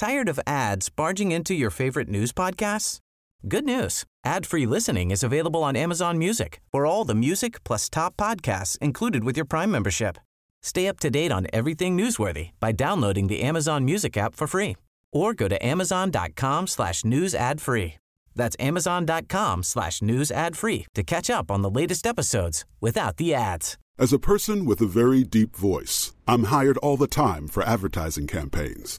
Tired 0.00 0.30
of 0.30 0.40
ads 0.46 0.88
barging 0.88 1.30
into 1.30 1.52
your 1.52 1.68
favorite 1.68 2.08
news 2.08 2.32
podcasts? 2.32 3.00
Good 3.46 3.66
news. 3.66 4.04
Ad-free 4.24 4.64
listening 4.64 5.10
is 5.10 5.22
available 5.22 5.62
on 5.62 5.76
Amazon 5.76 6.16
Music 6.16 6.62
for 6.72 6.86
all 6.86 7.04
the 7.04 7.14
music 7.14 7.62
plus 7.64 7.90
top 7.90 8.16
podcasts 8.16 8.78
included 8.78 9.24
with 9.24 9.36
your 9.36 9.44
Prime 9.44 9.70
membership. 9.70 10.16
Stay 10.62 10.88
up 10.88 11.00
to 11.00 11.10
date 11.10 11.30
on 11.30 11.48
everything 11.52 11.98
newsworthy 11.98 12.52
by 12.60 12.72
downloading 12.72 13.26
the 13.26 13.42
Amazon 13.42 13.84
Music 13.84 14.16
app 14.16 14.34
for 14.34 14.46
free 14.46 14.78
or 15.12 15.34
go 15.34 15.48
to 15.48 15.66
amazon.com 15.66 16.66
slash 16.66 17.04
news 17.04 17.34
ad 17.34 17.60
free. 17.60 17.98
That's 18.34 18.56
amazon.com 18.58 19.62
slash 19.62 20.00
news 20.00 20.30
ad 20.30 20.56
free 20.56 20.86
to 20.94 21.02
catch 21.02 21.28
up 21.28 21.50
on 21.50 21.60
the 21.60 21.70
latest 21.70 22.06
episodes 22.06 22.64
without 22.80 23.18
the 23.18 23.34
ads. 23.34 23.76
As 23.98 24.14
a 24.14 24.18
person 24.18 24.64
with 24.64 24.80
a 24.80 24.86
very 24.86 25.24
deep 25.24 25.54
voice, 25.54 26.14
I'm 26.26 26.44
hired 26.44 26.78
all 26.78 26.96
the 26.96 27.06
time 27.06 27.46
for 27.46 27.62
advertising 27.62 28.26
campaigns. 28.26 28.98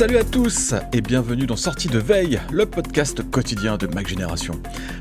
Salut 0.00 0.16
à 0.16 0.24
tous 0.24 0.72
et 0.94 1.02
bienvenue 1.02 1.44
dans 1.44 1.56
Sortie 1.56 1.88
de 1.88 1.98
Veille, 1.98 2.40
le 2.50 2.64
podcast 2.64 3.22
quotidien 3.30 3.76
de 3.76 3.86
Mac 3.86 4.08
Génération. 4.08 4.58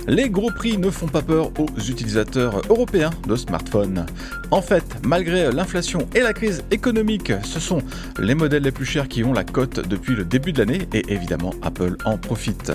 Les 0.09 0.29
gros 0.29 0.51
prix 0.51 0.78
ne 0.78 0.90
font 0.90 1.07
pas 1.07 1.22
peur 1.22 1.53
aux 1.57 1.79
utilisateurs 1.79 2.62
européens 2.69 3.12
de 3.25 3.38
smartphones. 3.38 4.06
En 4.51 4.62
fait, 4.62 4.84
malgré 5.06 5.53
l'inflation 5.53 6.06
et 6.16 6.19
la 6.19 6.34
crise 6.34 6.66
économique, 6.69 7.31
ce 7.46 7.62
sont 7.62 7.81
les 8.19 8.35
modèles 8.35 8.63
les 8.63 8.73
plus 8.73 8.84
chers 8.84 9.07
qui 9.07 9.23
ont 9.23 9.31
la 9.31 9.46
cote 9.46 9.88
depuis 9.88 10.16
le 10.16 10.25
début 10.25 10.51
de 10.51 10.59
l'année 10.59 10.90
et 10.94 11.06
évidemment 11.13 11.53
Apple 11.62 11.96
en 12.03 12.18
profite. 12.18 12.73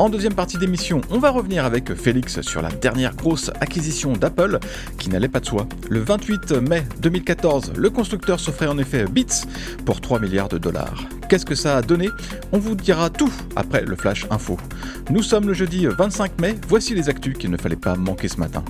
En 0.00 0.08
deuxième 0.08 0.34
partie 0.34 0.58
d'émission, 0.58 1.00
on 1.10 1.20
va 1.20 1.30
revenir 1.30 1.64
avec 1.64 1.94
Félix 1.94 2.40
sur 2.40 2.60
la 2.60 2.70
dernière 2.70 3.14
grosse 3.14 3.52
acquisition 3.60 4.14
d'Apple 4.14 4.58
qui 4.98 5.10
n'allait 5.10 5.28
pas 5.28 5.38
de 5.38 5.46
soi. 5.46 5.68
Le 5.88 6.00
28 6.00 6.54
mai 6.68 6.82
2014, 7.00 7.74
le 7.76 7.88
constructeur 7.88 8.40
s'offrait 8.40 8.66
en 8.66 8.78
effet 8.78 9.04
Beats 9.04 9.46
pour 9.84 10.00
3 10.00 10.18
milliards 10.18 10.48
de 10.48 10.58
dollars. 10.58 11.04
Ça 11.54 11.76
a 11.76 11.82
donné 11.82 12.08
On 12.52 12.58
vous 12.58 12.74
dira 12.74 13.10
tout 13.10 13.32
après 13.56 13.84
le 13.84 13.96
Flash 13.96 14.26
Info. 14.30 14.56
Nous 15.10 15.22
sommes 15.22 15.46
le 15.46 15.54
jeudi 15.54 15.86
25 15.86 16.40
mai, 16.40 16.56
voici 16.68 16.94
les 16.94 17.08
actus 17.08 17.36
qu'il 17.36 17.50
ne 17.50 17.56
fallait 17.56 17.76
pas 17.76 17.96
manquer 17.96 18.28
ce 18.28 18.38
matin. 18.38 18.64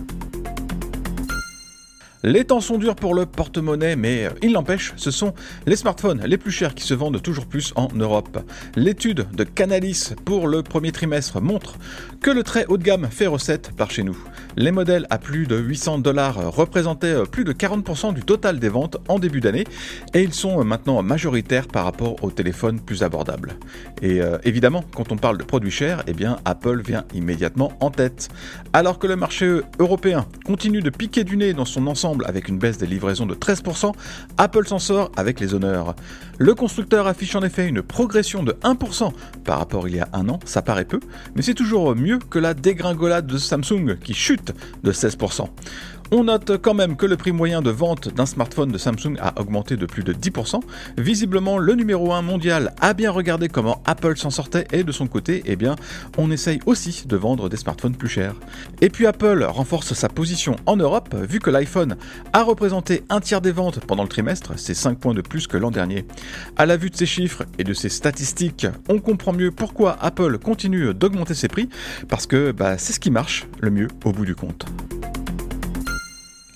Les 2.25 2.45
temps 2.45 2.61
sont 2.61 2.79
durs 2.79 2.95
pour 2.95 3.17
le 3.17 3.27
porte-monnaie, 3.27 3.97
mais 3.97 4.29
il 4.43 4.53
n'empêche, 4.53 4.93
ce 4.95 5.11
sont 5.11 5.35
les 5.67 5.75
smartphones 5.75 6.23
les 6.25 6.39
plus 6.39 6.53
chers 6.53 6.73
qui 6.73 6.85
se 6.85 6.95
vendent 6.95 7.21
toujours 7.21 7.47
plus 7.47 7.73
en 7.75 7.89
Europe. 7.97 8.39
L'étude 8.77 9.27
de 9.33 9.43
Canalis 9.43 10.11
pour 10.25 10.47
le 10.47 10.63
premier 10.63 10.93
trimestre 10.93 11.41
montre 11.41 11.79
que 12.21 12.31
le 12.31 12.45
très 12.45 12.65
haut 12.67 12.77
de 12.77 12.85
gamme 12.85 13.09
fait 13.11 13.27
recette 13.27 13.73
par 13.77 13.91
chez 13.91 14.05
nous. 14.05 14.17
Les 14.57 14.71
modèles 14.71 15.09
à 15.11 15.19
plus 15.19 15.49
de 15.49 15.57
800 15.57 15.99
dollars 15.99 16.55
représentaient 16.55 17.25
plus 17.29 17.43
de 17.43 17.53
40% 17.53 18.15
du 18.15 18.23
total 18.23 18.61
des 18.61 18.69
ventes 18.69 18.99
en 19.09 19.19
début 19.19 19.41
d'année, 19.41 19.65
et 20.15 20.23
ils 20.23 20.33
sont 20.33 20.63
maintenant 20.63 21.03
majoritaires 21.03 21.67
par 21.67 21.83
rapport 21.83 22.23
aux 22.23 22.31
téléphones 22.31 22.79
plus 22.79 23.03
abordables. 23.03 23.55
Et 24.01 24.21
euh, 24.21 24.39
évidemment, 24.45 24.85
quand 24.95 25.11
on 25.11 25.17
parle 25.17 25.39
de 25.39 25.45
produits 25.45 25.73
chers, 25.73 26.05
eh 26.07 26.13
bien 26.13 26.39
Apple 26.45 26.83
vient 26.83 27.05
immédiatement 27.15 27.73
en 27.81 27.91
tête. 27.91 28.29
Alors 28.73 29.01
que 29.01 29.09
le 29.09 29.17
marché 29.17 29.59
européen 29.81 30.29
continue 30.45 30.83
de 30.83 30.91
piquer 30.91 31.25
du 31.25 31.37
nez 31.37 31.53
dans 31.53 31.65
son 31.65 31.89
ensemble 31.89 32.12
avec 32.27 32.49
une 32.49 32.59
baisse 32.59 32.79
des 32.79 32.87
livraisons 32.87 33.27
de 33.27 33.35
13%, 33.35 33.93
Apple 34.39 34.67
s'en 34.67 34.79
sort 34.79 35.11
avec 35.17 35.41
les 35.41 35.55
honneurs. 35.55 35.95
Le 36.39 36.55
constructeur 36.55 37.07
affiche 37.07 37.35
en 37.35 37.43
effet 37.43 37.67
une 37.67 37.83
progression 37.83 38.43
de 38.43 38.53
1% 38.63 39.13
par 39.45 39.59
rapport 39.59 39.89
il 39.89 39.97
y 39.97 40.01
a 40.01 40.09
un 40.13 40.29
an, 40.29 40.39
ça 40.45 40.63
paraît 40.63 40.85
peu, 40.85 41.01
mais 41.35 41.43
c'est 41.43 41.55
toujours 41.55 41.95
mieux 41.97 42.19
que 42.19 42.39
la 42.39 42.55
dégringolade 42.55 43.27
de 43.27 43.39
Samsung 43.39 43.99
qui 44.03 44.15
chute 44.15 44.53
de 44.83 44.93
16%. 44.93 45.49
On 46.15 46.25
note 46.25 46.59
quand 46.59 46.75
même 46.75 46.97
que 46.97 47.07
le 47.07 47.17
prix 47.17 47.33
moyen 47.33 47.63
de 47.63 47.71
vente 47.71 48.13
d'un 48.15 48.27
smartphone 48.27 48.71
de 48.71 48.77
Samsung 48.77 49.17
a 49.19 49.41
augmenté 49.41 49.79
de 49.79 49.87
plus 49.87 50.05
de 50.05 50.13
10%. 50.13 50.61
Visiblement, 50.99 51.57
le 51.57 51.73
numéro 51.73 52.13
1 52.13 52.21
mondial 52.21 52.75
a 52.83 52.93
bien 52.93 53.11
regardé 53.11 53.49
comment 53.49 53.83
Apple 53.87 54.19
s'en 54.19 54.29
sortait 54.29 54.67
et 54.73 54.85
de 54.85 54.93
son 54.93 55.07
côté, 55.07 55.43
eh 55.47 55.57
bien, 55.57 55.75
on 56.19 56.31
essaye 56.31 56.61
aussi 56.67 57.05
de 57.07 57.17
vendre 57.17 57.49
des 57.49 57.57
smartphones 57.57 57.97
plus 57.97 58.11
chers. 58.11 58.35
Et 58.83 58.91
puis 58.91 59.07
Apple 59.07 59.43
renforce 59.43 59.95
sa 59.95 60.11
position 60.11 60.57
en 60.67 60.77
Europe 60.77 61.15
vu 61.15 61.39
que 61.39 61.49
l'iPhone 61.49 61.97
a 62.35 62.43
représenté 62.43 63.05
un 63.09 63.21
tiers 63.21 63.41
des 63.41 63.53
ventes 63.53 63.81
pendant 63.81 64.03
le 64.03 64.11
trimestre, 64.11 64.53
c'est 64.57 64.75
5 64.75 64.99
points 64.99 65.15
de 65.15 65.23
plus 65.23 65.47
que 65.47 65.57
l'an 65.57 65.71
dernier. 65.71 66.05
À 66.59 66.67
la 66.67 66.77
vue 66.77 66.91
de 66.91 66.97
ces 66.97 67.07
chiffres 67.07 67.45
et 67.59 67.65
de 67.65 67.73
ces 67.73 67.89
statistiques, 67.89 68.67
on 68.91 68.99
comprend 68.99 69.33
mieux 69.33 69.51
pourquoi 69.51 69.97
Apple 70.03 70.37
continue 70.37 70.93
d'augmenter 70.93 71.33
ses 71.33 71.49
prix, 71.49 71.71
parce 72.09 72.27
que 72.27 72.53
bah, 72.53 72.77
c'est 72.77 72.93
ce 72.93 73.01
qui 73.01 73.11
marche 73.11 73.47
le 73.61 73.71
mieux 73.71 73.89
au 74.05 74.13
bout 74.13 74.27
du 74.27 74.35
compte. 74.35 74.67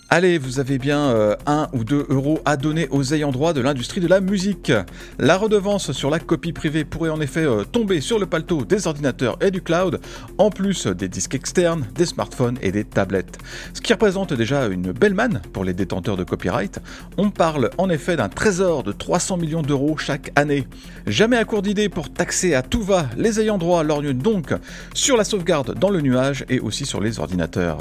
Allez, 0.09 0.39
vous 0.39 0.61
avez 0.61 0.79
bien 0.79 1.09
1 1.09 1.11
euh, 1.11 1.67
ou 1.73 1.83
2 1.83 2.07
euros 2.11 2.39
à 2.45 2.57
donner 2.57 2.87
aux 2.91 3.13
ayants 3.13 3.33
droit 3.33 3.53
de 3.53 3.61
l'industrie 3.61 4.01
de 4.01 4.07
la 4.07 4.21
musique. 4.21 4.71
La 5.19 5.37
redevance 5.37 5.91
sur 5.91 6.11
la 6.11 6.21
copie 6.21 6.53
privée 6.53 6.85
pourrait 6.85 7.11
en 7.11 7.21
effet 7.21 7.45
euh, 7.45 7.65
tomber 7.65 8.01
sur 8.01 8.21
le 8.21 8.27
paletot 8.27 8.65
des 8.65 8.87
ordinateurs 8.87 9.37
et 9.41 9.51
du 9.51 9.63
cloud, 9.63 10.01
en 10.39 10.51
plus 10.51 10.87
des 10.87 11.09
disques 11.09 11.35
externes, 11.35 11.89
des 11.97 12.07
smartphones 12.07 12.57
et 12.63 12.71
des 12.71 12.85
tablettes. 12.85 13.39
Ce 13.75 13.81
qui 13.81 13.93
représente 13.93 14.33
déjà 14.33 14.67
une 14.67 14.93
belle 14.93 15.15
manne 15.15 15.43
pour 15.53 15.65
les 15.65 15.75
détenteurs 15.75 16.17
de 16.17 16.23
copyright. 16.23 16.79
On 17.17 17.31
parle 17.31 17.71
en 17.77 17.91
effet 17.91 18.15
d'un 18.15 18.29
trésor 18.29 18.85
de 18.85 18.93
300 18.93 19.39
millions 19.39 19.63
d'euros 19.63 19.97
chaque 19.97 20.31
année. 20.37 20.69
Jamais 21.09 21.37
à 21.37 21.45
court 21.45 21.63
d'idées 21.63 21.89
pour 21.89 22.13
taxer 22.13 22.55
à 22.55 22.63
tout 22.63 22.83
va 22.83 23.07
les 23.17 23.41
ayants 23.41 23.59
droit 23.59 23.83
lorgnent 23.83 24.13
donc 24.13 24.55
sur 24.95 25.17
la 25.17 25.25
sauvegarde 25.25 25.77
dans 25.77 25.91
le 25.91 26.01
nuage 26.01 26.45
et 26.49 26.61
aussi 26.61 26.87
sur 26.87 27.01
les 27.01 27.19
ordinateurs. 27.19 27.79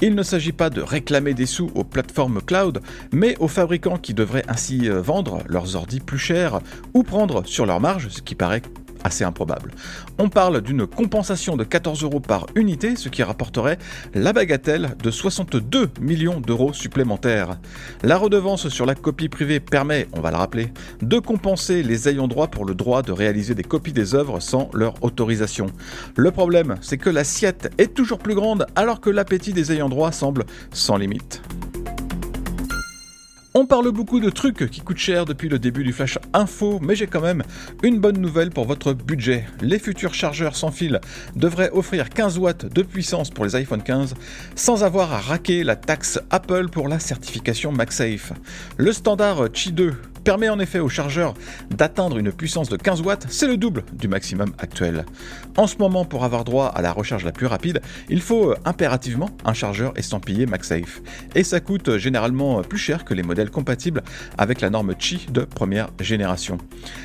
Il 0.00 0.16
ne 0.16 0.24
s'agit 0.24 0.50
pas 0.50 0.70
de 0.70 0.80
réclamer 0.80 1.34
des 1.34 1.46
sous 1.46 1.67
aux 1.74 1.84
plateformes 1.84 2.40
cloud, 2.40 2.80
mais 3.12 3.36
aux 3.38 3.48
fabricants 3.48 3.98
qui 3.98 4.14
devraient 4.14 4.44
ainsi 4.48 4.88
euh, 4.88 5.00
vendre 5.00 5.38
leurs 5.46 5.76
ordis 5.76 6.00
plus 6.00 6.18
chers 6.18 6.60
ou 6.94 7.02
prendre 7.02 7.46
sur 7.46 7.66
leur 7.66 7.80
marge, 7.80 8.08
ce 8.08 8.22
qui 8.22 8.34
paraît 8.34 8.62
assez 9.04 9.24
improbable. 9.24 9.72
On 10.18 10.28
parle 10.28 10.60
d'une 10.60 10.86
compensation 10.86 11.56
de 11.56 11.64
14 11.64 12.02
euros 12.04 12.20
par 12.20 12.46
unité, 12.54 12.96
ce 12.96 13.08
qui 13.08 13.22
rapporterait 13.22 13.78
la 14.14 14.32
bagatelle 14.32 14.96
de 15.02 15.10
62 15.10 15.90
millions 16.00 16.40
d'euros 16.40 16.72
supplémentaires. 16.72 17.58
La 18.02 18.16
redevance 18.16 18.68
sur 18.68 18.86
la 18.86 18.94
copie 18.94 19.28
privée 19.28 19.60
permet, 19.60 20.08
on 20.12 20.20
va 20.20 20.30
le 20.30 20.36
rappeler, 20.36 20.72
de 21.02 21.18
compenser 21.18 21.82
les 21.82 22.08
ayants 22.08 22.28
droit 22.28 22.48
pour 22.48 22.64
le 22.64 22.74
droit 22.74 23.02
de 23.02 23.12
réaliser 23.12 23.54
des 23.54 23.62
copies 23.62 23.92
des 23.92 24.14
œuvres 24.14 24.40
sans 24.40 24.70
leur 24.72 24.94
autorisation. 25.02 25.66
Le 26.16 26.30
problème, 26.30 26.76
c'est 26.80 26.98
que 26.98 27.10
l'assiette 27.10 27.72
est 27.78 27.94
toujours 27.94 28.18
plus 28.18 28.34
grande 28.34 28.66
alors 28.76 29.00
que 29.00 29.10
l'appétit 29.10 29.52
des 29.52 29.72
ayants 29.72 29.88
droit 29.88 30.12
semble 30.12 30.44
sans 30.72 30.96
limite. 30.96 31.42
On 33.60 33.66
parle 33.66 33.90
beaucoup 33.90 34.20
de 34.20 34.30
trucs 34.30 34.70
qui 34.70 34.82
coûtent 34.82 34.98
cher 34.98 35.24
depuis 35.24 35.48
le 35.48 35.58
début 35.58 35.82
du 35.82 35.92
Flash 35.92 36.16
Info, 36.32 36.78
mais 36.80 36.94
j'ai 36.94 37.08
quand 37.08 37.20
même 37.20 37.42
une 37.82 37.98
bonne 37.98 38.18
nouvelle 38.18 38.50
pour 38.50 38.66
votre 38.66 38.92
budget. 38.92 39.46
Les 39.60 39.80
futurs 39.80 40.14
chargeurs 40.14 40.54
sans 40.54 40.70
fil 40.70 41.00
devraient 41.34 41.70
offrir 41.72 42.08
15 42.08 42.38
watts 42.38 42.66
de 42.72 42.82
puissance 42.82 43.30
pour 43.30 43.44
les 43.44 43.56
iPhone 43.56 43.82
15 43.82 44.14
sans 44.54 44.84
avoir 44.84 45.12
à 45.12 45.18
raquer 45.18 45.64
la 45.64 45.74
taxe 45.74 46.20
Apple 46.30 46.68
pour 46.68 46.86
la 46.86 47.00
certification 47.00 47.72
MagSafe. 47.72 48.32
Le 48.76 48.92
standard 48.92 49.50
Qi 49.50 49.72
2 49.72 49.92
permet 50.28 50.50
en 50.50 50.58
effet 50.58 50.78
au 50.78 50.90
chargeur 50.90 51.32
d'atteindre 51.70 52.18
une 52.18 52.32
puissance 52.32 52.68
de 52.68 52.76
15 52.76 53.00
watts, 53.00 53.24
c'est 53.30 53.46
le 53.46 53.56
double 53.56 53.82
du 53.94 54.08
maximum 54.08 54.52
actuel. 54.58 55.06
En 55.56 55.66
ce 55.66 55.78
moment, 55.78 56.04
pour 56.04 56.22
avoir 56.22 56.44
droit 56.44 56.66
à 56.66 56.82
la 56.82 56.92
recharge 56.92 57.24
la 57.24 57.32
plus 57.32 57.46
rapide, 57.46 57.80
il 58.10 58.20
faut 58.20 58.54
impérativement 58.66 59.30
un 59.46 59.54
chargeur 59.54 59.94
estampillé 59.96 60.44
MagSafe. 60.44 61.00
Et 61.34 61.44
ça 61.44 61.60
coûte 61.60 61.96
généralement 61.96 62.60
plus 62.60 62.76
cher 62.76 63.06
que 63.06 63.14
les 63.14 63.22
modèles 63.22 63.48
compatibles 63.48 64.02
avec 64.36 64.60
la 64.60 64.68
norme 64.68 64.94
Qi 64.94 65.28
de 65.30 65.40
première 65.40 65.88
génération. 65.98 66.58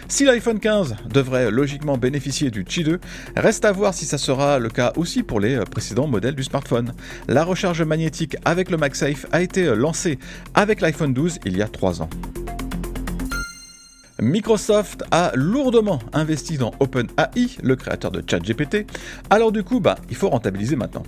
Si 0.10 0.26
l'iPhone 0.26 0.60
15 0.60 0.96
devrait 1.10 1.50
logiquement 1.50 1.98
bénéficier 1.98 2.52
du 2.52 2.66
Qi 2.66 2.84
2, 2.84 3.00
reste 3.38 3.64
à 3.64 3.72
voir 3.72 3.94
si 3.94 4.06
ça 4.06 4.18
sera 4.18 4.60
le 4.60 4.68
cas 4.68 4.92
aussi 4.98 5.24
pour 5.24 5.40
les 5.40 5.64
précédents 5.72 6.08
modèles 6.08 6.36
du 6.36 6.44
smartphone. 6.44 6.92
La 7.30 7.46
recharge 7.46 7.84
magnétique 7.84 8.36
avec 8.44 8.70
le 8.70 8.76
MagSafe 8.76 9.28
a 9.32 9.42
été 9.42 9.74
lancée 9.74 10.20
avec 10.56 10.82
l'iPhone 10.82 11.14
12 11.14 11.40
il 11.46 11.56
y 11.56 11.62
a 11.62 11.70
3 11.70 12.02
ans. 12.02 12.10
Microsoft 14.24 15.04
a 15.12 15.34
lourdement 15.36 16.00
investi 16.14 16.58
dans 16.58 16.72
OpenAI, 16.80 17.58
le 17.62 17.76
créateur 17.76 18.10
de 18.10 18.24
ChatGPT, 18.26 18.88
alors 19.30 19.52
du 19.52 19.64
coup, 19.64 19.82
bah, 19.82 19.98
il 20.10 20.16
faut 20.16 20.30
rentabiliser 20.30 20.78
maintenant. 20.78 21.04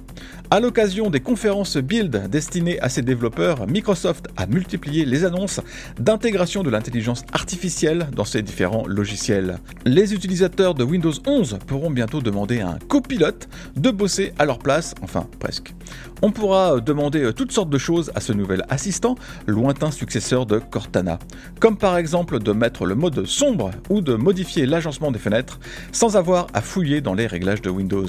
À 0.52 0.60
l'occasion 0.60 1.10
des 1.10 1.22
conférences 1.22 1.78
Build 1.78 2.30
destinées 2.30 2.80
à 2.82 2.90
ses 2.90 3.02
développeurs, 3.02 3.68
Microsoft 3.68 4.28
a 4.36 4.48
multiplié 4.48 5.06
les 5.06 5.24
annonces 5.24 5.62
d'intégration 5.98 6.62
de 6.62 6.70
l'intelligence 6.70 7.24
artificielle 7.32 8.10
dans 8.14 8.26
ses 8.26 8.42
différents 8.42 8.86
logiciels. 8.86 9.60
Les 9.86 10.14
utilisateurs 10.14 10.76
de 10.76 10.84
Windows 10.84 11.14
11 11.26 11.60
pourront 11.66 11.92
bientôt 11.92 12.20
demander 12.20 12.60
à 12.60 12.72
un 12.72 12.80
copilote 12.80 13.48
de 13.78 13.92
bosser 13.92 14.34
à 14.38 14.46
leur 14.46 14.60
place, 14.60 14.94
enfin 15.02 15.26
presque. 15.40 15.74
On 16.22 16.32
pourra 16.32 16.80
demander 16.80 17.32
toutes 17.34 17.52
sortes 17.52 17.70
de 17.70 17.78
choses 17.78 18.12
à 18.16 18.20
ce 18.20 18.34
nouvel 18.34 18.64
assistant, 18.70 19.16
lointain 19.48 19.92
successeur 19.92 20.46
de 20.46 20.60
Cortana, 20.60 21.20
comme 21.60 21.78
par 21.78 21.98
exemple 21.98 22.40
de 22.40 22.52
mettre 22.52 22.86
le 22.86 22.96
mode 23.06 23.28
sombre 23.28 23.70
ou 23.92 24.02
de 24.02 24.16
modifier 24.16 24.66
l'agencement 24.66 25.12
des 25.12 25.20
fenêtres 25.20 25.60
sans 25.92 26.18
avoir 26.18 26.48
à 26.56 26.62
fouiller 26.62 27.02
dans 27.02 27.14
les 27.14 27.28
réglages 27.28 27.62
de 27.62 27.70
Windows. 27.70 28.08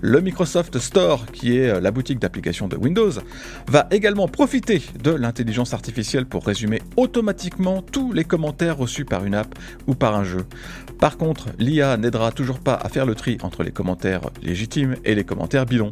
Le 0.00 0.22
Microsoft 0.22 0.78
Store, 0.78 1.26
qui 1.26 1.58
est 1.58 1.78
la 1.82 1.90
boutique 1.90 2.18
d'applications 2.18 2.66
de 2.66 2.76
Windows, 2.76 3.10
va 3.66 3.86
également 3.90 4.26
profiter 4.26 4.82
de 5.04 5.10
l'intelligence 5.10 5.74
artificielle 5.74 6.24
pour 6.24 6.46
résumer 6.46 6.80
automatiquement 6.96 7.82
tous 7.82 8.12
les 8.14 8.24
commentaires 8.24 8.78
reçus 8.78 9.04
par 9.04 9.26
une 9.26 9.34
app 9.34 9.54
ou 9.86 9.94
par 9.94 10.16
un 10.16 10.24
jeu. 10.24 10.46
Par 10.98 11.18
contre, 11.18 11.48
l'IA 11.58 11.98
n'aidera 11.98 12.32
toujours 12.32 12.60
pas 12.60 12.74
à 12.74 12.88
faire 12.88 13.04
le 13.04 13.14
tri 13.14 13.36
entre 13.42 13.62
les 13.62 13.70
commentaires 13.70 14.30
légitimes 14.42 14.96
et 15.04 15.14
les 15.14 15.24
commentaires 15.24 15.66
bidons. 15.66 15.90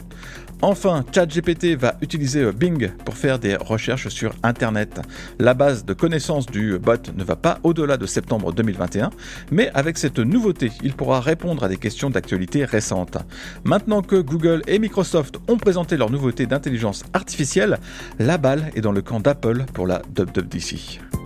Enfin, 0.62 1.05
ChatGPT 1.14 1.76
va 1.76 1.97
utiliser 2.00 2.50
Bing 2.50 2.91
pour 3.05 3.14
faire 3.14 3.38
des 3.38 3.56
recherches 3.56 4.09
sur 4.09 4.32
Internet. 4.43 5.00
La 5.38 5.52
base 5.52 5.85
de 5.85 5.93
connaissances 5.93 6.47
du 6.47 6.79
bot 6.79 7.12
ne 7.14 7.25
va 7.25 7.37
pas 7.37 7.61
au-delà 7.62 7.99
de 7.99 8.06
septembre 8.46 8.52
2021, 8.52 9.10
mais 9.50 9.70
avec 9.75 9.98
cette 9.98 10.19
nouveauté, 10.19 10.72
il 10.82 10.94
pourra 10.94 11.20
répondre 11.20 11.64
à 11.64 11.69
des 11.69 11.76
questions 11.76 12.10
d'actualité 12.10 12.64
récentes. 12.64 13.19
Maintenant 13.64 14.02
que 14.02 14.16
Google 14.16 14.62
et 14.66 14.78
Microsoft 14.78 15.38
ont 15.48 15.56
présenté 15.56 15.96
leur 15.96 16.10
nouveauté 16.10 16.46
d'intelligence 16.46 17.04
artificielle, 17.12 17.78
la 18.19 18.38
balle 18.38 18.70
est 18.75 18.81
dans 18.81 18.93
le 18.93 19.02
camp 19.02 19.20
d'Apple 19.20 19.64
pour 19.72 19.87
la 19.87 20.02
WWDC. 20.16 21.25